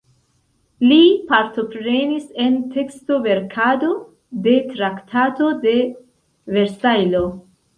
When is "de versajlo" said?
5.67-7.23